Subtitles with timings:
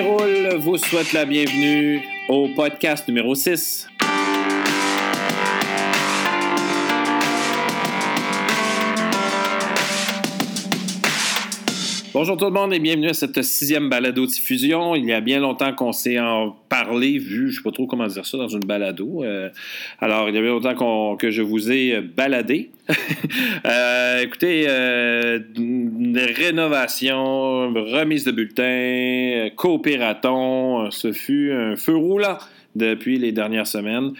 [0.00, 2.00] Déroule vous souhaite la bienvenue
[2.30, 3.86] au podcast numéro 6.
[12.12, 14.96] Bonjour tout le monde et bienvenue à cette sixième balado-diffusion.
[14.96, 17.86] Il y a bien longtemps qu'on s'est en parlé, vu, je ne sais pas trop
[17.86, 19.22] comment dire ça, dans une balado.
[19.22, 19.48] Euh,
[20.00, 22.70] alors, il y a bien longtemps que je vous ai baladé.
[23.66, 25.38] Euh, écoutez, euh,
[26.38, 32.38] rénovation, remise de bulletins, coopératon, ce fut un feu roulant
[32.74, 34.12] depuis les dernières semaines.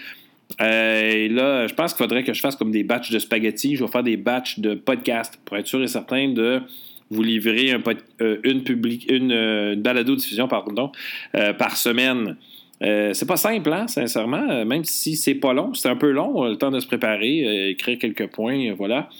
[0.60, 3.76] et là, je pense qu'il faudrait que je fasse comme des batchs de spaghettis.
[3.76, 6.60] Je vais faire des batchs de podcasts pour être sûr et certain de
[7.10, 7.72] vous livrez
[8.20, 10.92] euh, une, public, une, euh, balado-diffusion pardon,
[11.34, 12.36] euh, par semaine.
[12.80, 16.56] c'est pas simple, hein, sincèrement, même si c'est pas long, c'est un peu long, le
[16.56, 19.10] temps de se préparer, écrire quelques points, voilà.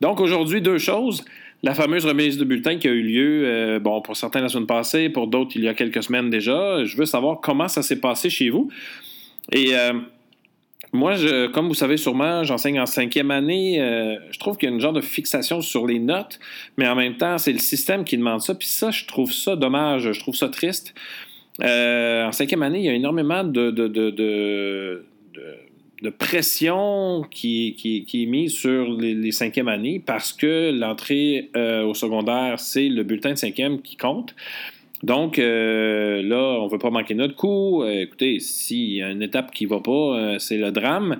[0.00, 1.24] Donc aujourd'hui, deux choses.
[1.62, 5.08] La fameuse remise de bulletin qui a eu lieu, bon, pour certains la semaine passée,
[5.08, 6.84] pour d'autres il y a quelques semaines déjà.
[6.84, 8.68] Je veux savoir comment ça s'est passé chez vous.
[9.52, 9.72] Et
[10.94, 11.14] moi,
[11.52, 13.80] comme vous savez sûrement, j'enseigne en cinquième année.
[13.80, 16.38] Euh, je trouve qu'il y a une genre de fixation sur les notes,
[16.76, 18.54] mais en même temps, c'est le système qui demande ça.
[18.54, 20.94] Puis ça, je trouve ça dommage, je trouve ça triste.
[21.62, 23.84] Euh, en cinquième année, il y a énormément de
[26.16, 31.94] pression qui, qui, est mise sur les, les cinquièmes années parce que l'entrée euh, au
[31.94, 34.34] secondaire, c'est le bulletin de cinquième qui compte.
[35.04, 37.82] Donc, euh, là, on ne veut pas manquer notre coup.
[37.82, 41.18] Euh, écoutez, s'il y a une étape qui ne va pas, euh, c'est le drame.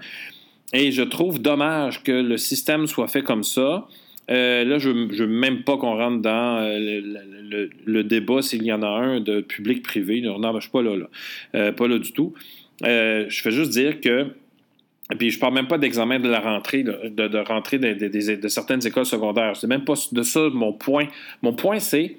[0.73, 3.87] Et je trouve dommage que le système soit fait comme ça.
[4.29, 8.89] là, je ne veux même pas qu'on rentre dans le, débat s'il y en a
[8.89, 10.23] un de public-privé.
[10.23, 10.97] Non, je ne suis pas là.
[10.97, 11.73] là.
[11.73, 12.33] pas là du tout.
[12.81, 14.29] je fais juste dire que
[15.19, 18.85] puis, je parle même pas d'examen de la rentrée, de, de, rentrée de, de, certaines
[18.87, 19.55] écoles secondaires.
[19.55, 21.07] C'est même pas de ça mon point.
[21.43, 22.17] Mon point, c'est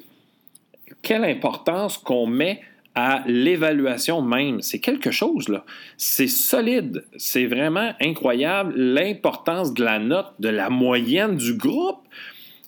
[1.01, 2.61] quelle importance qu'on met
[2.93, 4.61] à l'évaluation même?
[4.61, 5.65] C'est quelque chose, là.
[5.97, 7.03] C'est solide.
[7.17, 11.99] C'est vraiment incroyable l'importance de la note, de la moyenne du groupe.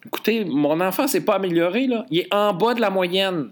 [0.06, 2.06] Écoutez, mon enfant s'est pas amélioré, là.
[2.10, 3.52] Il est en bas de la moyenne.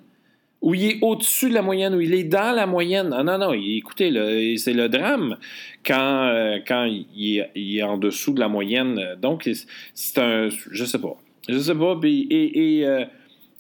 [0.62, 3.10] Ou il est au-dessus de la moyenne, ou il est dans la moyenne.
[3.10, 3.54] Non, non, non.
[3.54, 5.38] Écoutez, c'est le drame
[5.86, 9.16] quand, euh, quand il, est, en dessous de la moyenne.
[9.22, 9.48] Donc,
[9.94, 10.50] c'est un.
[10.72, 11.18] Je sais pas.
[11.48, 12.00] Je sais pas.
[12.04, 13.06] et, et euh,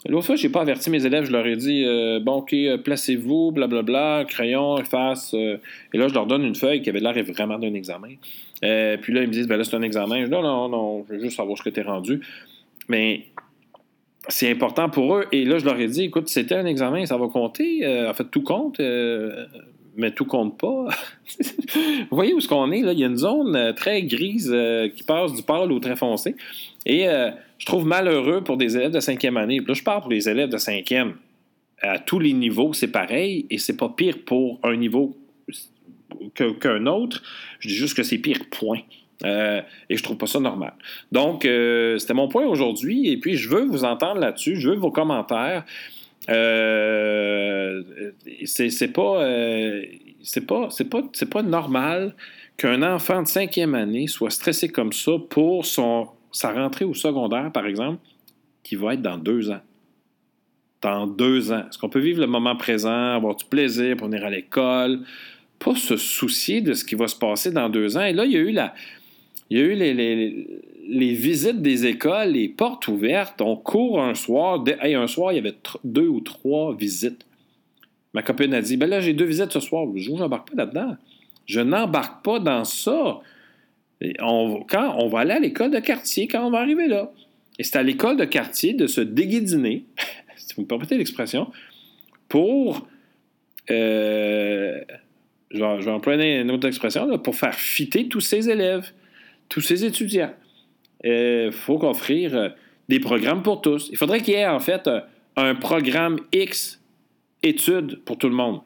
[0.07, 2.53] L'autre fois, je n'ai pas averti mes élèves, je leur ai dit euh, Bon, OK,
[2.53, 5.33] euh, placez-vous, blablabla, crayon, efface.
[5.33, 5.57] Euh.
[5.93, 8.09] et là, je leur donne une feuille qui avait l'air vraiment d'un examen.
[8.61, 10.21] puis là, ils me disent ben là, c'est un examen.
[10.21, 12.21] Je dis Non, non, non, je veux juste savoir ce que tu es rendu.
[12.87, 13.25] Mais
[14.27, 15.25] c'est important pour eux.
[15.31, 17.81] Et là, je leur ai dit Écoute, c'était un examen, ça va compter.
[18.07, 18.79] en fait, tout compte
[19.97, 20.87] mais tout compte pas.
[22.09, 22.81] Vous voyez où est-ce qu'on est?
[22.81, 22.91] Là?
[22.91, 24.53] Il y a une zone très grise
[24.93, 26.35] qui passe du pâle au très foncé.
[26.85, 27.07] Et
[27.57, 29.59] je trouve malheureux pour des élèves de cinquième année.
[29.65, 31.15] Là, je parle pour les élèves de cinquième.
[31.81, 35.17] À tous les niveaux, c'est pareil, et c'est pas pire pour un niveau
[36.35, 37.21] qu'un autre.
[37.59, 38.81] Je dis juste que c'est pire, point.
[39.23, 40.73] Euh, et je trouve pas ça normal.
[41.11, 44.75] Donc, euh, c'était mon point aujourd'hui, et puis je veux vous entendre là-dessus, je veux
[44.75, 45.63] vos commentaires.
[46.29, 47.83] Euh,
[48.45, 49.21] c'est pas,
[50.47, 52.15] pas, pas, c'est pas normal
[52.57, 57.49] qu'un enfant de cinquième année soit stressé comme ça pour son sa rentrée au secondaire,
[57.49, 57.99] par exemple,
[58.61, 59.61] qui va être dans deux ans.
[60.81, 61.63] Dans deux ans.
[61.69, 64.99] Est-ce qu'on peut vivre le moment présent, avoir du plaisir pour venir à l'école,
[65.59, 68.03] pas se soucier de ce qui va se passer dans deux ans?
[68.03, 73.39] Et là, il y a eu les, visites des écoles, les portes ouvertes.
[73.39, 74.61] On court un soir.
[74.83, 77.25] un soir, il y avait deux ou trois visites.
[78.13, 79.87] Ma copine a dit Ben là, j'ai deux visites ce soir.
[79.95, 80.97] Je n'embarque pas là-dedans.
[81.45, 83.21] Je n'embarque pas dans ça
[84.19, 87.11] on, quand on va aller à l'école de quartier, quand on va arriver là.
[87.57, 89.85] Et c'est à l'école de quartier de se déguidiner,
[90.35, 91.51] si vous me permettez l'expression,
[92.27, 92.87] pour.
[93.71, 94.81] Euh,
[95.51, 98.91] je, vais, employer une autre expression, pour faire fitter tous ces élèves,
[99.49, 100.33] tous ces étudiants.
[101.03, 102.49] Il euh, faut offrir euh,
[102.89, 103.89] des programmes pour tous.
[103.91, 104.89] Il faudrait qu'il y ait en fait
[105.35, 106.81] un programme X
[107.41, 108.61] études pour tout le monde.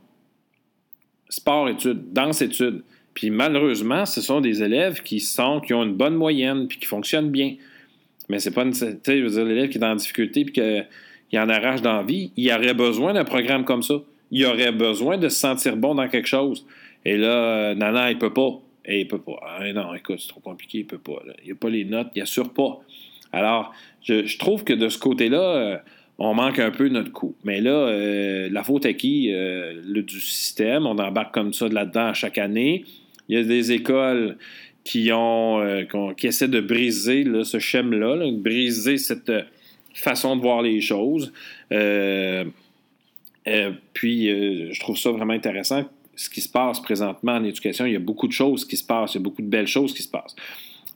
[1.29, 2.83] Sport études, danse études.
[3.13, 6.85] Puis malheureusement, ce sont des élèves qui sont, qui ont une bonne moyenne, puis qui
[6.85, 7.55] fonctionnent bien.
[8.29, 8.71] Mais c'est pas une.
[8.71, 12.73] Tu sais, dire, l'élève qui est en difficulté, puis qu'il en arrache d'envie, il aurait
[12.73, 13.95] besoin d'un programme comme ça.
[14.31, 16.65] Il aurait besoin de se sentir bon dans quelque chose.
[17.03, 18.59] Et là, euh, Nana, il peut pas.
[18.85, 19.39] Et il peut pas.
[19.43, 21.21] Ah, non, écoute, c'est trop compliqué, il peut pas.
[21.41, 22.79] Il n'y a pas les notes, il assure pas.
[23.31, 25.77] Alors, je, trouve que de ce côté-là, euh,
[26.19, 27.35] on manque un peu notre coup.
[27.43, 29.29] Mais là, euh, la faute à qui?
[29.31, 30.85] le, du système.
[30.85, 32.83] On embarque comme ça là-dedans chaque année.
[33.29, 34.37] Il y a des écoles
[34.83, 35.83] qui, ont, euh,
[36.17, 39.43] qui essaient de briser ce schème-là, briser cette euh,
[39.93, 41.31] façon de voir les choses.
[41.71, 42.45] Euh,
[43.93, 45.85] puis, je trouve ça vraiment intéressant
[46.15, 47.85] ce qui se passe présentement en éducation.
[47.85, 49.67] Il y a beaucoup de choses qui se passent, il y a beaucoup de belles
[49.67, 50.35] choses qui se passent.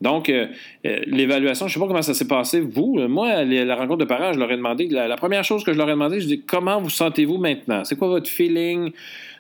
[0.04, 0.48] Donc, euh,
[0.86, 3.00] euh, l'évaluation, je ne sais pas comment ça s'est passé, vous.
[3.08, 5.88] Moi, la rencontre de parents, je leur ai demandé, la, première chose que je leur
[5.88, 7.86] ai demandé, je dis comment vous sentez-vous maintenant?
[7.86, 8.92] C'est quoi votre feeling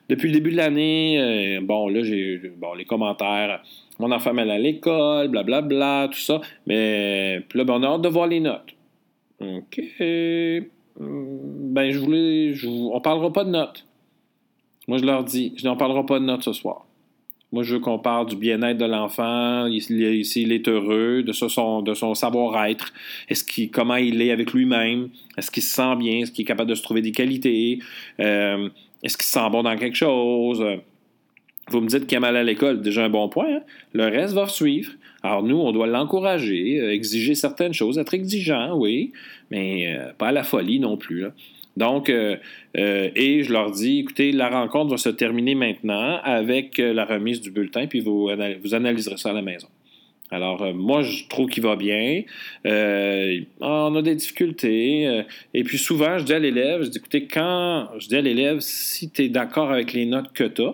[0.07, 1.19] depuis le début de l'année?
[1.19, 3.61] Euh, bon, là, j'ai bon, les commentaires.
[3.99, 6.39] Mon enfant est à l'école, blablabla, tout ça.
[6.65, 8.73] Mais là, ben, on a hâte de voir les notes.
[9.41, 9.81] OK.
[10.97, 12.53] Ben, je voulais.
[12.65, 13.85] on ne parlera pas de notes.
[14.87, 16.85] Moi, je leur dis, je n'en parlera pas de notes ce soir.
[17.53, 22.91] Moi, je veux qu'on parle du bien-être de l'enfant, s'il est heureux, de son, savoir-être,
[23.29, 26.47] est-ce qu'il, comment il est avec lui-même, est-ce qu'il se sent bien, est-ce qu'il est
[26.47, 27.77] capable de se trouver des qualités,
[28.19, 28.69] euh,
[29.03, 30.65] est-ce qu'il se sent bon dans quelque chose?
[31.69, 33.57] Vous me dites qu'il a mal à l'école, déjà un bon point.
[33.57, 33.61] Hein?
[33.93, 34.91] Le reste va suivre.
[35.21, 39.11] Alors nous, on doit l'encourager, euh, exiger certaines choses, être exigeant, oui,
[39.51, 41.27] mais euh, pas à la folie non plus.
[41.75, 42.37] Donc, euh,
[42.77, 47.05] euh, et je leur dis, écoutez, la rencontre va se terminer maintenant avec euh, la
[47.05, 49.67] remise du bulletin, puis vous, analyserez ça à la maison.
[50.29, 52.23] Alors, moi, je trouve qu'il va bien.
[52.65, 55.23] on a des difficultés.
[55.53, 58.59] et puis, souvent, je dis à l'élève, je dis, écoutez, quand je dis à l'élève,
[58.59, 60.73] si tu es d'accord avec les notes que tu as,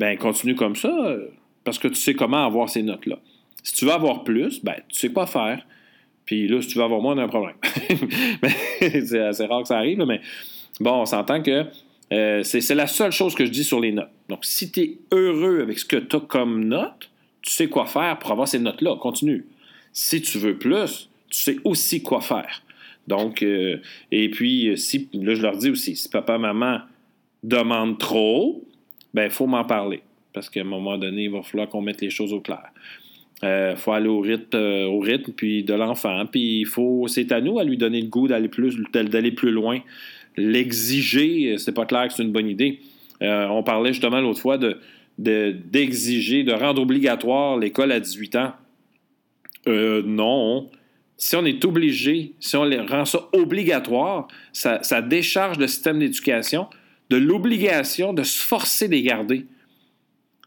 [0.00, 1.16] ben continue comme ça,
[1.62, 3.20] parce que tu sais comment avoir ces notes-là.
[3.62, 5.64] Si tu veux avoir plus, ben tu sais quoi faire.
[6.26, 7.56] Puis là, si tu veux avoir moins, on a un problème.
[8.80, 10.20] c'est assez rare que ça arrive, mais
[10.80, 11.64] bon, on s'entend que
[12.12, 14.10] euh, c'est la seule chose que je dis sur les notes.
[14.28, 17.10] Donc, si tu es heureux avec ce que tu as comme note,
[17.42, 18.96] tu sais quoi faire pour avoir ces notes-là.
[18.96, 19.46] Continue.
[19.92, 22.62] Si tu veux plus, tu sais aussi quoi faire.
[23.06, 23.78] Donc, euh,
[24.10, 26.80] et puis, si, là, je leur dis aussi, si papa, maman
[27.42, 28.64] demandent trop,
[29.14, 30.02] ben, il faut m'en parler.
[30.32, 32.68] Parce qu'à un moment donné, il va falloir qu'on mette les choses au clair.
[33.42, 36.24] Il euh, faut aller au rythme, euh, au rythme puis de l'enfant.
[36.26, 39.50] Puis il faut, c'est à nous à lui donner le goût d'aller plus, d'aller plus
[39.50, 39.80] loin.
[40.36, 42.80] L'exiger, c'est pas clair que c'est une bonne idée.
[43.22, 44.78] Euh, on parlait justement l'autre fois de,
[45.18, 48.52] d'exiger, de, rendre obligatoire l'école à 18 ans.
[49.66, 50.70] non.
[51.18, 56.66] Si on est obligé, si on rend ça obligatoire, ça, décharge le système d'éducation
[57.08, 59.46] de l'obligation de se forcer de garder.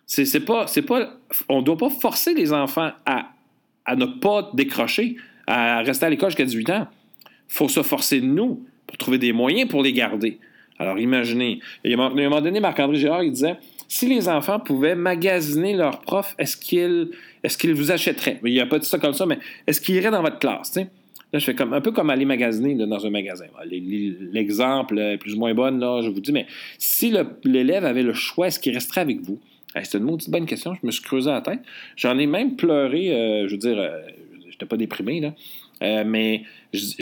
[0.09, 6.31] C'est ne doit pas forcer les enfants à, ne pas décrocher, à rester à l'école
[6.31, 6.87] jusqu'à 18 ans.
[7.25, 10.39] Il faut se forcer de nous pour trouver des moyens pour les garder.
[10.79, 13.57] Alors imaginez, il y a un moment donné, Marc-André Girard, il disait,
[13.87, 17.11] si les enfants pouvaient magasiner leurs profs, est-ce qu'ils
[17.43, 18.39] est qu'ils vous achèteraient?
[18.43, 20.75] Il n'y a pas dit ça comme ça, mais est-ce qu'ils iraient dans votre classe?
[20.75, 23.45] Là, je fais comme, un peu comme aller magasiner dans un magasin.
[23.69, 26.47] L'exemple est plus ou moins bon, là, je vous dis, mais
[26.79, 27.13] si
[27.43, 29.39] l'élève avait le choix, est-ce qu'il resterait avec vous?
[29.75, 30.73] C'est une maudite bonne question.
[30.75, 31.59] Je me suis creusé la tête.
[31.95, 33.11] J'en ai même pleuré.
[33.11, 34.01] Euh, je veux dire, euh,
[34.49, 35.33] j'étais pas déprimé, là.
[35.81, 36.43] Euh, mais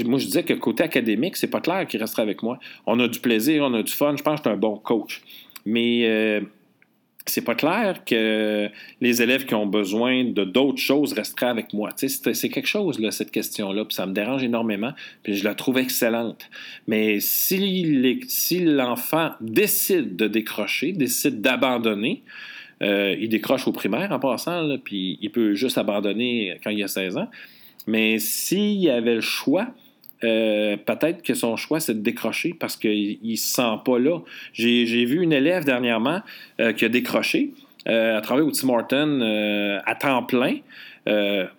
[0.05, 2.59] moi, je disais que côté académique, c'est pas clair qu'il resterait avec moi.
[2.85, 4.15] On a du plaisir, on a du fun.
[4.15, 5.21] Je pense que je suis un bon coach.
[5.65, 6.41] Mais
[7.29, 8.69] c'est pas clair que
[9.01, 11.89] les élèves qui ont besoin de d'autres choses resteraient avec moi.
[11.95, 14.93] C'est quelque chose, là, cette question-là, puis ça me dérange énormément,
[15.23, 16.49] puis je la trouve excellente.
[16.87, 22.23] Mais si l'enfant décide de décrocher, décide d'abandonner,
[22.81, 26.87] euh, il décroche au primaire en passant, puis il peut juste abandonner quand il a
[26.87, 27.27] 16 ans.
[27.87, 29.67] Mais s'il avait le choix,
[30.23, 34.19] euh, peut-être que son choix, c'est de décrocher parce qu'il ne se sent pas là.
[34.53, 36.21] J'ai vu une élève dernièrement
[36.59, 37.51] euh, qui a décroché.
[37.85, 39.21] à travers au Tim Horton
[39.85, 40.57] à temps plein.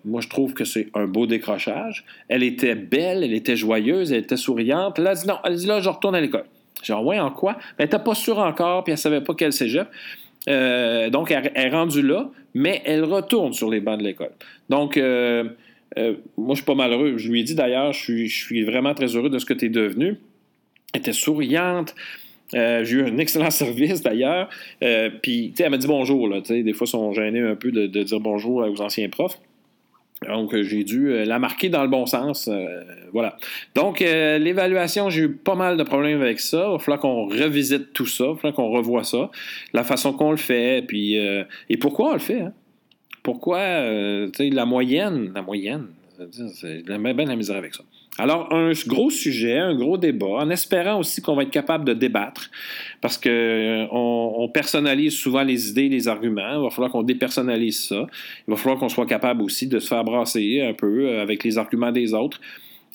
[0.05, 2.05] moi, je trouve que c'est un beau décrochage.
[2.29, 4.99] Elle était belle, elle était joyeuse, elle était souriante.
[4.99, 6.45] Elle a dit non, elle dit là, je retourne à l'école.
[6.83, 7.57] Genre, ouais, en quoi?
[7.77, 9.89] Elle n'était pas sûre encore, puis elle ne savait pas quel cégep.
[10.49, 14.33] Euh, donc, elle, est rendue là, mais elle retourne sur les bancs de l'école.
[14.68, 15.45] Donc, euh,
[15.97, 17.16] euh, moi, je suis pas malheureux.
[17.16, 19.68] Je lui ai dit d'ailleurs, je suis, vraiment très heureux de ce que tu es
[19.68, 20.16] devenu.
[20.95, 21.95] Elle était souriante.
[22.52, 24.49] j'ai eu un excellent service d'ailleurs.
[25.23, 26.28] puis, elle m'a dit bonjour.
[26.28, 29.38] Là, des fois, ils sont gênés un peu de dire bonjour aux anciens profs.
[30.27, 32.49] Donc, euh, j'ai dû euh, la marquer dans le bon sens.
[32.49, 32.67] Euh,
[33.13, 33.37] voilà.
[33.75, 36.67] Donc, l'évaluation, j'ai eu pas mal de problèmes avec ça.
[36.69, 38.25] Il va falloir qu'on revisite tout ça.
[38.25, 39.31] Il va falloir qu'on revoie ça.
[39.73, 40.85] La façon qu'on le fait.
[40.93, 42.41] Et pourquoi on le fait.
[42.41, 42.53] Hein?
[43.23, 45.89] Pourquoi, tu sais, la moyenne, la moyenne,
[46.63, 47.85] j'ai bien la misère avec ça.
[48.21, 51.95] Alors, un gros sujet, un gros débat, en espérant aussi qu'on va être capable de
[51.95, 52.51] débattre,
[53.01, 56.55] parce qu'on euh, on personnalise souvent les idées, les arguments.
[56.57, 58.07] Il va falloir qu'on dépersonnalise ça.
[58.47, 61.45] Il va falloir qu'on soit capable aussi de se faire brasser un peu euh, avec
[61.45, 62.41] les arguments des autres.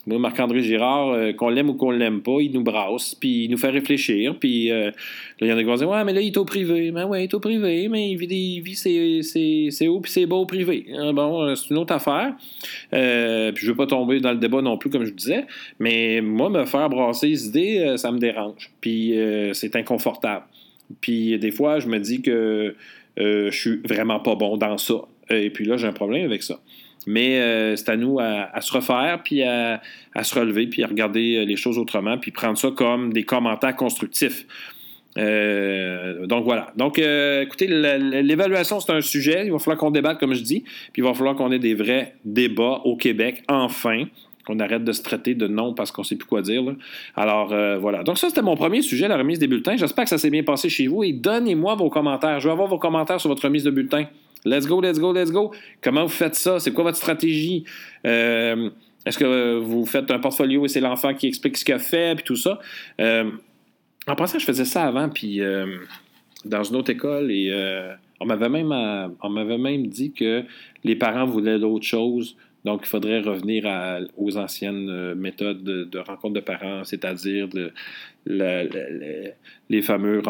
[0.06, 3.52] Moi, Marc-André Girard, euh, qu'on l'aime ou qu'on l'aime pas, il nous brasse, puis il
[3.52, 4.36] nous fait réfléchir.
[4.38, 4.92] Puis euh,
[5.40, 6.92] il y en a qui vont dire Ouais, mais là, il est au privé.
[6.92, 10.26] Ben ouais, il est au privé, mais il vit, il vit c'est haut, puis c'est
[10.26, 10.88] beau au privé.
[11.00, 12.34] Ah, bon, euh, c'est une autre affaire.
[12.92, 15.46] puis je veux pas tomber dans le débat non plus, comme je disais.
[15.80, 18.72] Mais moi, me faire brasser les idées, ça me dérange.
[18.82, 19.14] Puis
[19.54, 20.46] c'est inconfortable.
[21.00, 22.76] Puis des fois, je me dis que
[23.18, 24.96] je suis vraiment pas bon dans ça.
[25.30, 26.60] Et puis là, j'ai un problème avec ça.
[27.08, 29.82] Mais euh, c'est à nous à, se refaire, puis à,
[30.22, 33.76] se relever, puis à regarder euh, les choses autrement, puis prendre ça comme des commentaires
[33.76, 34.46] constructifs.
[35.18, 36.72] Euh, donc voilà.
[36.76, 39.46] Donc, écoutez, l'évaluation, c'est un sujet.
[39.46, 41.76] Il va falloir qu'on débatte, comme je dis, puis il va falloir qu'on ait des
[41.76, 44.06] vrais débats au Québec, enfin
[44.46, 46.64] qu'on arrête de se traiter de non parce qu'on ne sait plus quoi dire.
[47.16, 48.04] Alors voilà.
[48.04, 49.78] Donc ça, c'était mon premier sujet, la remise des bulletins.
[49.78, 52.40] J'espère que ça s'est bien passé chez vous et donnez-moi vos commentaires.
[52.40, 54.08] Je veux avoir vos commentaires sur votre remise de bulletins.
[54.46, 55.54] Let's go, let's go, let's go.
[55.82, 56.60] Comment vous faites ça?
[56.60, 57.64] C'est quoi votre stratégie?
[58.06, 58.70] Euh,
[59.06, 62.16] est-ce que vous faites un portfolio et c'est l'enfant qui explique ce qu'il a fait,
[62.16, 62.60] puis tout ça?
[63.00, 63.32] Euh,
[64.08, 65.78] en passant, je faisais ça avant, puis euh,
[66.46, 67.52] dans une autre école, et
[68.20, 68.72] on m'avait même,
[69.22, 70.44] on m'avait même dit que
[70.84, 72.36] les parents voulaient d'autres choses.
[72.66, 73.66] Donc, il faudrait revenir
[74.18, 77.48] aux anciennes méthodes de, rencontre de parents, c'est-à-dire
[78.26, 80.22] les, fameux,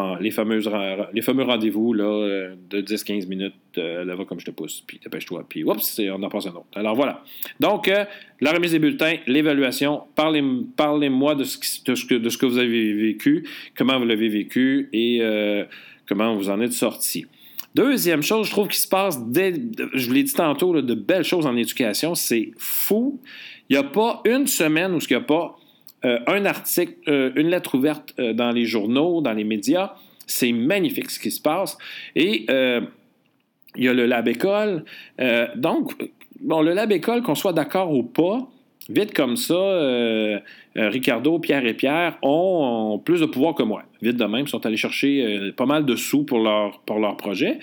[1.44, 6.00] rendez-vous là, de 10-15 minutes, euh, là-bas comme je te pousse, puis dépêche-toi, puis oups,
[6.12, 6.68] on en passe un autre.
[6.75, 7.24] Alors voilà.
[7.60, 8.06] Donc, euh,
[8.42, 13.48] la remise des bulletins, l'évaluation, parlez-moi de, ce, que, de ce que vous avez vécu,
[13.78, 15.66] comment vous l'avez vécu et euh,
[16.08, 17.25] comment vous en êtes sorti.
[17.75, 21.48] Deuxième chose, je trouve qu'il se passe, je vous l'ai dit tantôt, de belles choses
[21.48, 22.13] en éducation.
[22.13, 23.20] C'est fou.
[23.70, 25.56] Il n'y a pas une semaine où il n'y a pas
[26.06, 29.94] euh, un article, euh, une lettre ouverte euh, dans les journaux, dans les médias.
[30.27, 31.77] C'est magnifique ce qui se passe.
[32.15, 32.46] Et
[33.75, 34.86] il y a le Lab École.
[35.56, 35.94] donc,
[36.39, 38.48] bon, le Lab École, qu'on soit d'accord ou pas,
[38.90, 40.42] Vite comme ça,
[40.75, 43.84] Ricardo, Pierre et Pierre ont, plus de pouvoir que moi.
[44.02, 47.16] Vite de même, ils sont allés chercher pas mal de sous pour leur, pour leur
[47.16, 47.60] projet.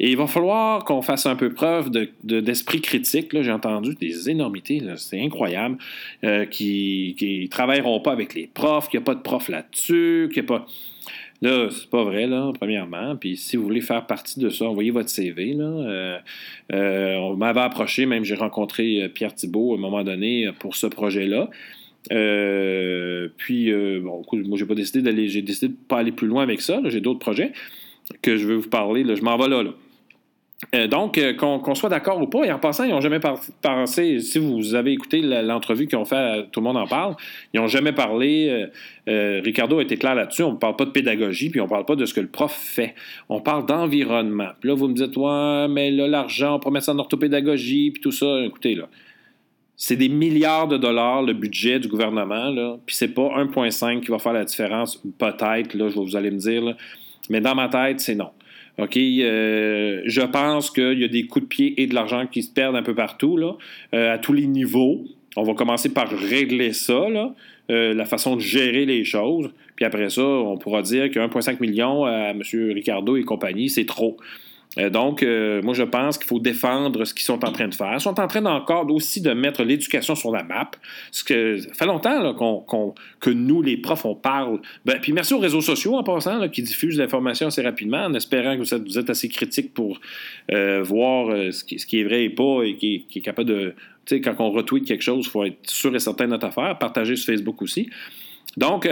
[0.00, 1.90] Et il va falloir qu'on fasse un peu preuve
[2.22, 3.42] d'esprit de, critique.
[3.42, 5.78] J'ai entendu des énormités, c'est incroyable,
[6.22, 10.30] euh, qui ne travailleront pas avec les profs, qu'il n'y a pas de profs là-dessus,
[10.32, 10.66] qu'il n'y a pas.
[11.40, 13.16] Là, c'est pas vrai, là, premièrement.
[13.16, 15.52] Puis si vous voulez faire partie de ça, envoyez votre CV.
[15.52, 15.64] Là.
[15.64, 16.18] Euh,
[16.72, 20.86] euh, on m'avait approché, même j'ai rencontré Pierre Thibault à un moment donné pour ce
[20.88, 21.48] projet-là.
[23.36, 26.60] puis, bon, moi, j'ai pas décidé d'aller, j'ai décidé de pas aller plus loin avec
[26.60, 26.80] ça.
[26.86, 27.52] J'ai d'autres projets
[28.22, 29.04] que je veux vous parler.
[29.04, 29.14] Là.
[29.14, 29.62] Je m'en vais là.
[29.62, 29.70] là.
[30.74, 33.20] Euh, donc, euh, qu'on soit d'accord ou pas, et en passant, ils n'ont jamais
[33.62, 37.14] pensé, si vous avez écouté l'entrevue qu'ils ont fait, Tout le monde en parle,
[37.54, 38.68] ils n'ont jamais parlé,
[39.08, 41.68] euh, Ricardo a été clair là-dessus, on ne parle pas de pédagogie, puis on ne
[41.68, 42.96] parle pas de ce que le prof fait.
[43.28, 44.48] On parle d'environnement.
[44.60, 48.02] Puis là, vous me dites, ouais, mais là, l'argent, on mettre ça en orthopédagogie, puis
[48.02, 48.40] tout ça.
[48.44, 48.88] Écoutez, là,
[49.76, 54.10] c'est des milliards de dollars le budget du gouvernement, là, puis c'est pas 1,5 qui
[54.10, 56.74] va faire la différence, peut-être, là, vous allez me dire,
[57.30, 58.30] mais dans ma tête, c'est non.
[58.78, 62.42] OK, euh, je pense qu'il y a des coups de pied et de l'argent qui
[62.44, 63.56] se perdent un peu partout, là,
[63.94, 65.04] euh, à tous les niveaux.
[65.36, 67.34] On va commencer par régler ça, là,
[67.70, 69.50] euh, la façon de gérer les choses.
[69.74, 72.42] Puis après ça, on pourra dire que 1,5 million à M.
[72.72, 74.16] Ricardo et compagnie, c'est trop.
[74.78, 77.74] Euh, donc, euh, moi, je pense qu'il faut défendre ce qu'ils sont en train de
[77.74, 77.92] faire.
[77.94, 80.70] Ils sont en train encore aussi de mettre l'éducation sur la map.
[81.10, 82.34] Parce que ça fait longtemps
[83.20, 84.60] que nous, les profs, on parle.
[84.84, 88.56] Ben, puis merci aux réseaux sociaux, en passant, qui diffusent l'information assez rapidement, en espérant
[88.56, 89.98] que vous êtes, assez critique pour
[90.52, 93.74] euh, voir ce qui, est vrai et pas, et qui, est capable de...
[94.04, 96.46] Tu sais, quand on retweet quelque chose, il faut être sûr et certain de notre
[96.46, 96.78] affaire.
[96.78, 97.90] Partager sur Facebook aussi.
[98.56, 98.88] Donc...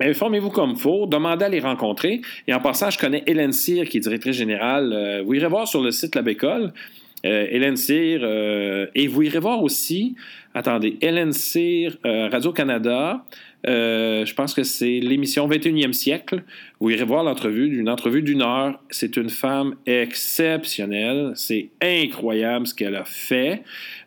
[0.00, 2.22] Informez-vous comme faut, demandez à les rencontrer.
[2.46, 4.92] Et en passant, je connais Hélène Cyr, qui est directrice générale.
[4.92, 6.72] Euh, vous irez voir sur le site La Bécole.
[7.26, 8.20] Euh, Hélène Cyr.
[8.22, 10.16] Euh, et vous irez voir aussi,
[10.54, 13.24] attendez, Hélène Cyr, Radio-Canada.
[13.64, 16.42] je pense que c'est l'émission 21e siècle.
[16.80, 18.80] Vous irez voir l'entrevue, d'une entrevue d'une heure.
[18.88, 21.32] C'est une femme exceptionnelle.
[21.34, 23.62] C'est incroyable ce qu'elle a fait.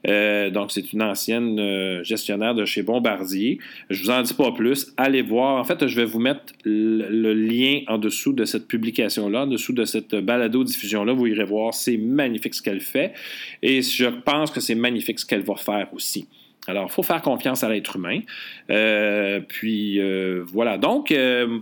[0.07, 3.59] Euh, donc, c'est une ancienne euh, gestionnaire de chez Bombardier.
[3.91, 4.91] Je vous en dis pas plus.
[4.97, 5.59] Allez voir.
[5.59, 9.73] En fait, je vais vous mettre le, lien en dessous de cette publication-là, en dessous
[9.73, 11.13] de cette balado-diffusion-là.
[11.13, 11.75] Vous irez voir.
[11.75, 13.13] C'est magnifique ce qu'elle fait.
[13.61, 16.27] Et je pense que c'est magnifique ce qu'elle va faire aussi.
[16.67, 18.21] Alors, il faut faire confiance à l'être humain.
[18.69, 20.77] Euh, puis euh, voilà.
[20.77, 21.59] Donc, euh,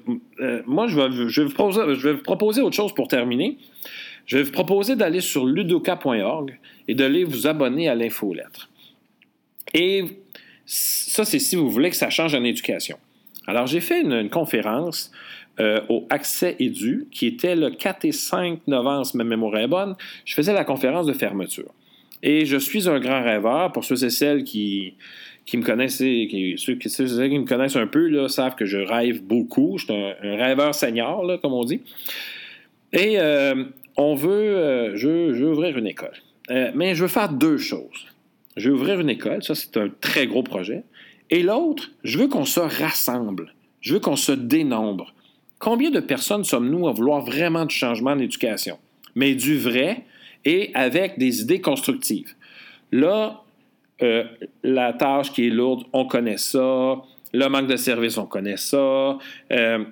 [0.68, 3.58] moi, je vais, vous proposer, autre chose pour terminer.
[4.28, 8.70] Je vais vous proposer d'aller sur ludoka.org et d'aller vous abonner à l'infolettre.
[9.74, 10.04] Et
[10.66, 12.98] ça, c'est si vous voulez que ça change en éducation.
[13.48, 15.12] Alors, j'ai fait une, conférence
[15.90, 19.96] au Accès Édu, qui était le 4 et 5 novembre, si ma mémoire est bonne.
[20.26, 21.72] Je faisais la conférence de fermeture.
[22.24, 24.96] Et je suis un grand rêveur pour ceux et celles qui,
[25.54, 29.78] me connaissent, ceux, qui, qui me connaissent un peu savent que je rêve beaucoup.
[29.78, 31.82] Je suis un, rêveur senior, comme on dit.
[32.94, 33.66] Et euh,
[33.98, 36.14] on veut, euh, je, veux ouvrir une école.
[36.50, 38.08] Euh, mais je veux faire deux choses.
[38.58, 40.84] Je veux ouvrir une école, ça c'est un très gros projet.
[41.30, 43.54] Et l'autre, je veux qu'on se rassemble.
[43.80, 45.14] Je veux qu'on se dénombre.
[45.60, 48.78] Combien de personnes sommes-nous à vouloir vraiment du changement de l'éducation?
[49.16, 50.04] Mais du vrai
[50.46, 52.34] et avec des idées constructives.
[52.92, 53.44] Là,
[54.02, 54.24] euh,
[54.64, 57.02] la tâche qui est lourde, on connaît ça.
[57.34, 59.18] Le manque de service, on connaît ça.
[59.52, 59.86] Euh,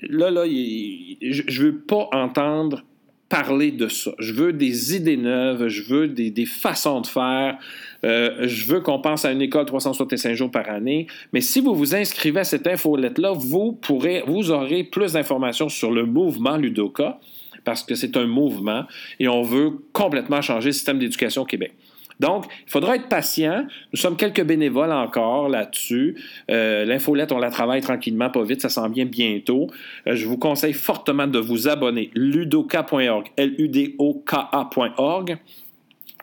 [0.00, 2.84] là, là, je ne veux pas entendre
[3.28, 4.12] parler de ça.
[4.18, 7.58] Je veux des idées neuves, je veux des, façons de faire.
[8.04, 11.06] Euh, je veux qu'on pense à une école 365 jours par année.
[11.32, 13.78] Mais si vous vous inscrivez à cette infolette-là, vous
[14.26, 17.18] vous aurez plus d'informations sur le mouvement Ludoka
[17.64, 18.84] parce que c'est un mouvement
[19.18, 21.72] et on veut complètement changer le système d'éducation au Québec.
[22.20, 23.66] Donc, il faudra être patient.
[23.92, 26.16] Nous sommes quelques bénévoles encore là-dessus.
[26.50, 29.68] Euh, l'infolette, on la travaille tranquillement, pas vite, ça s'en vient bientôt.
[30.06, 32.10] Euh, je vous conseille fortement de vous abonner.
[32.14, 33.78] ludoka.org, L-U-D-O-K-A.org.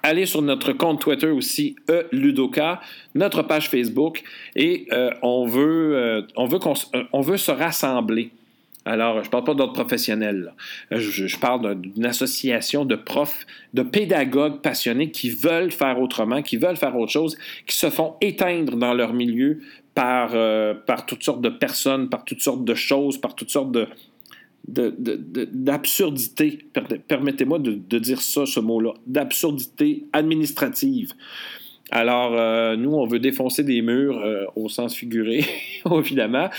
[0.03, 2.81] Allez sur notre compte Twitter aussi, e-ludoka,
[3.13, 4.23] notre page Facebook,
[4.55, 6.57] et euh, on veut, on veut,
[7.13, 8.31] on veut se rassembler.
[8.83, 10.53] Alors, je ne parle pas d'autres professionnels.
[10.89, 16.77] Je, parle d'une association de profs, de pédagogues passionnés qui veulent faire autrement, qui veulent
[16.77, 19.59] faire autre chose, qui se font éteindre dans leur milieu
[19.93, 23.71] par, euh, par toutes sortes de personnes, par toutes sortes de choses, par toutes sortes
[23.71, 23.87] de,
[24.67, 26.59] d'absurdité,
[27.07, 31.13] permettez-moi de, dire ça, ce mot-là, d'absurdité administrative.
[31.89, 35.43] Alors, euh, nous, on veut défoncer des murs euh, au sens figuré,
[35.91, 36.49] évidemment,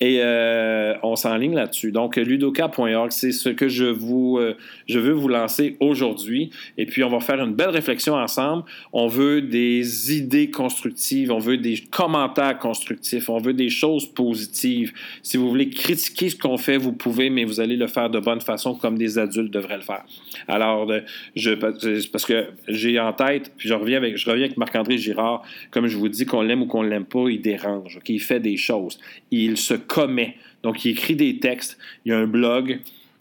[0.00, 1.92] et euh, on s'enligne là-dessus.
[1.92, 4.56] Donc, ludoka.org, c'est ce que je, vous, euh,
[4.88, 6.50] je veux vous lancer aujourd'hui.
[6.76, 8.64] Et puis, on va faire une belle réflexion ensemble.
[8.92, 14.92] On veut des idées constructives, on veut des commentaires constructifs, on veut des choses positives.
[15.22, 18.18] Si vous voulez critiquer ce qu'on fait, vous pouvez, mais vous allez le faire de
[18.18, 20.04] bonne façon comme des adultes devraient le faire.
[20.48, 21.00] Alors, euh,
[21.36, 25.96] je, parce que j'ai en tête, puis je reviens avec, avec Marc-André Girard, comme je
[25.96, 28.00] vous dis, qu'on l'aime ou qu'on l'aime pas, il dérange.
[28.08, 28.98] Il fait des choses.
[29.30, 30.36] Il se commet.
[30.62, 32.80] Donc, il écrit des textes, il y a un blog.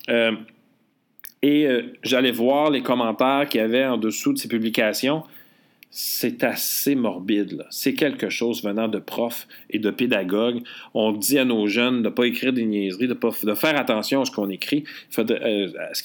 [0.09, 0.31] Euh,
[1.41, 5.23] et euh, j'allais voir les commentaires qu'il y avait en dessous de ses publications
[5.95, 7.67] c'est assez morbide.
[7.69, 10.63] C'est quelque chose venant de profs et de pédagogues.
[10.95, 13.79] On dit à nos jeunes de ne pas écrire des niaiseries, de, pas, de faire
[13.79, 14.85] attention à ce qu'on écrit,
[15.19, 16.01] euh, à ce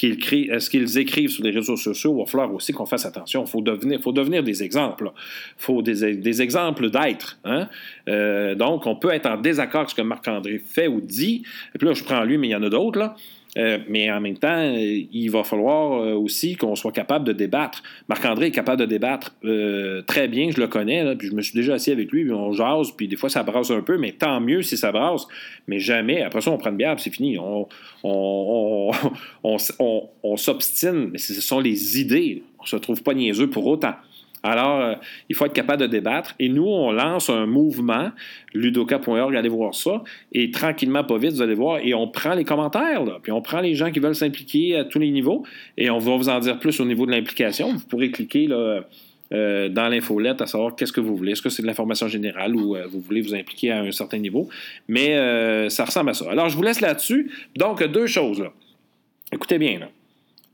[0.68, 2.14] qu'ils écrivent sur les réseaux sociaux.
[2.14, 3.44] Il va falloir aussi qu'on fasse attention.
[3.46, 5.10] Il faut devenir, faut devenir des exemples.
[5.14, 7.38] Il faut des, exemples d'être.
[7.44, 7.68] Hein.
[8.08, 11.44] Euh, donc, on peut être en désaccord avec ce que Marc-André fait ou dit.
[11.74, 13.14] Et puis là, je prends lui, mais il y en a d'autres.
[13.56, 17.82] Euh, mais en même temps, il va falloir euh, aussi qu'on soit capable de débattre.
[18.08, 21.54] Marc-André est capable de débattre euh, très bien, je le connais, puis je me suis
[21.54, 24.12] déjà assis avec lui, puis on jase, puis des fois ça brasse un peu, mais
[24.12, 25.26] tant mieux si ça brasse,
[25.66, 26.22] mais jamais.
[26.22, 27.38] Après ça, on prend une bière, c'est fini.
[28.04, 28.88] On,
[29.80, 32.44] on, on s'obstine, mais ce sont les idées.
[32.60, 33.94] On se trouve pas niaiseux pour autant.
[34.42, 34.94] Alors, euh,
[35.28, 36.34] il faut être capable de débattre.
[36.38, 38.10] Et nous, on lance un mouvement,
[38.54, 40.02] ludoka.org, allez voir ça.
[40.32, 41.80] Et tranquillement, pas vite, vous allez voir.
[41.82, 44.98] Et on prend les commentaires, puis on prend les gens qui veulent s'impliquer à tous
[44.98, 45.44] les niveaux.
[45.76, 47.72] Et on va vous en dire plus au niveau de l'implication.
[47.72, 48.84] Vous pourrez cliquer là,
[49.32, 51.32] euh, dans l'infolette à savoir qu'est-ce que vous voulez.
[51.32, 54.18] Est-ce que c'est de l'information générale ou euh, vous voulez vous impliquer à un certain
[54.18, 54.48] niveau?
[54.86, 56.30] Mais ça ressemble à ça.
[56.30, 57.30] Alors, je vous laisse là-dessus.
[57.56, 58.44] Donc, deux choses.
[59.32, 59.80] Écoutez bien.
[59.80, 59.88] Là,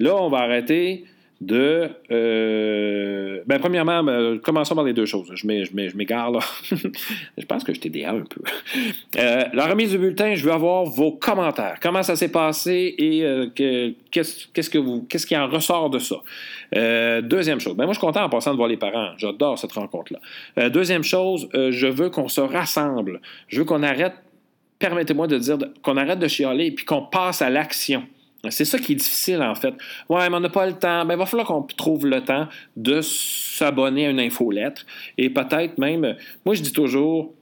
[0.01, 1.05] là on va arrêter
[1.45, 1.91] de.
[2.11, 5.31] Euh, ben, premièrement, ben, commençons par les deux choses.
[5.35, 5.47] Je
[5.97, 6.41] m'égare là.
[7.39, 8.41] je pense que je t'ai un peu.
[9.19, 11.79] Euh, la remise du bulletin, je veux avoir vos commentaires.
[11.81, 13.49] Comment ça s'est passé et euh,
[14.11, 16.17] qu'est-ce qui en ressort de ça?
[17.23, 17.77] deuxième chose.
[17.77, 19.13] Ben, moi, je suis content en passant de voir les parents.
[19.17, 20.71] J'adore cette rencontre-là.
[20.71, 23.21] deuxième chose, je veux qu'on se rassemble.
[23.49, 24.15] Je veux qu'on arrête.
[24.81, 28.03] Permettez-moi de dire qu'on arrête de chialer et puis qu'on passe à l'action.
[28.51, 29.75] C'est ça qui est difficile, en fait.
[30.09, 31.05] Ouais, mais on n'a pas le temps.
[31.05, 34.85] Ben, il va falloir qu'on trouve le temps de s'abonner à une infolettre.
[35.19, 37.33] Et peut-être même, moi, je dis toujours,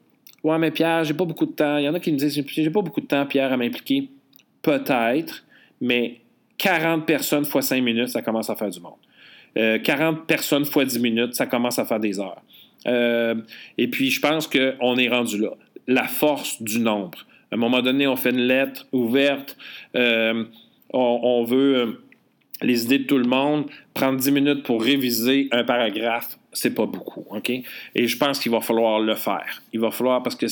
[0.43, 1.79] ouais, mais Pierre, j'ai pas beaucoup de temps.
[1.79, 4.09] Il y en a qui me disent, j'ai pas beaucoup de temps, Pierre, à m'impliquer.
[4.63, 5.45] Peut-être,
[5.81, 6.21] mais
[6.59, 8.95] 40 personnes fois 5 minutes, ça commence à faire du monde.
[9.55, 12.41] 40 euh, personnes fois 10 minutes, ça commence à faire des heures.
[12.87, 13.35] Euh,
[13.79, 15.51] et puis, je pense qu'on est rendu là.
[15.87, 17.27] La force du nombre.
[17.51, 19.57] À un moment donné, on fait une lettre ouverte.
[19.97, 20.45] Euh,
[20.93, 22.03] on, veut euh,
[22.61, 26.87] les idées de tout le monde, prendre 10 minutes pour réviser un paragraphe, c'est pas
[26.87, 27.27] beaucoup?
[27.95, 29.63] Et je pense qu'il va falloir le faire.
[29.73, 30.47] Il va falloir, parce que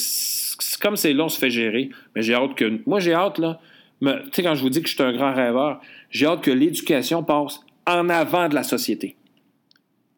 [0.81, 2.81] comme c'est long, on se fait gérer, mais j'ai hâte que...
[2.87, 3.61] Moi, j'ai hâte, là,
[4.03, 6.51] tu sais, quand je vous dis que je suis un grand rêveur, j'ai hâte que
[6.51, 9.17] l'éducation passe en avant de la société.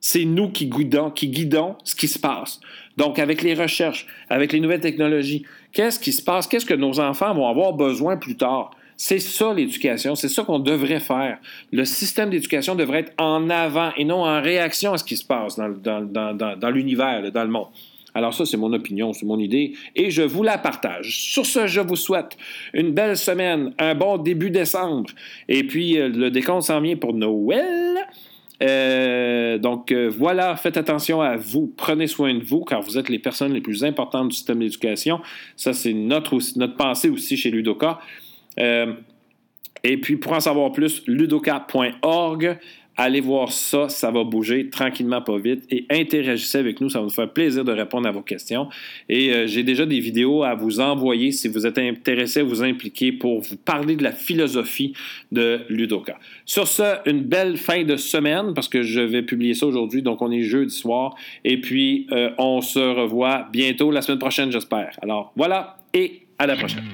[0.00, 2.60] c'est nous qui guidons, qui guidons ce qui se passe.
[2.96, 6.46] Donc, avec les recherches, avec les nouvelles technologies, qu'est-ce qui se passe?
[6.46, 8.72] Qu'est-ce que nos enfants vont avoir besoin plus tard?
[9.04, 11.38] C'est ça l'éducation, c'est ça qu'on devrait faire.
[11.72, 15.24] Le système d'éducation devrait être en avant et non en réaction à ce qui se
[15.24, 16.04] passe dans,
[16.56, 17.66] dans l'univers, dans le monde.
[18.14, 21.18] Alors ça, c'est mon opinion, c'est mon idée, et je vous la partage.
[21.18, 22.36] Sur ce, je vous souhaite
[22.74, 25.10] une belle semaine, un bon début décembre,
[25.48, 28.06] et puis euh, le décompte s'en vient pour Noël.
[28.62, 33.08] Euh, donc euh, voilà, faites attention à vous, prenez soin de vous, car vous êtes
[33.08, 35.20] les personnes les plus importantes du système d'éducation.
[35.56, 37.98] Ça, c'est notre, notre pensée aussi chez Ludoka.
[38.58, 42.58] Et puis, pour en savoir plus, ludoka.org.
[42.94, 45.64] Allez voir ça, ça va bouger tranquillement, pas vite.
[45.70, 48.68] Et interagissez avec nous, ça va nous faire plaisir de répondre à vos questions.
[49.08, 52.62] Et euh, j'ai déjà des vidéos à vous envoyer si vous êtes intéressé à vous
[52.62, 54.92] impliquer pour vous parler de la philosophie
[55.32, 56.18] de Ludoka.
[56.44, 60.20] Sur ce, une belle fin de semaine parce que je vais publier ça aujourd'hui, donc
[60.20, 61.14] on est jeudi soir.
[61.44, 64.98] Et puis, euh, on se revoit bientôt la semaine prochaine, j'espère.
[65.00, 66.84] Alors voilà, et à la prochaine.